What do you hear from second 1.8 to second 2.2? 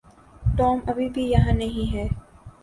ہے۔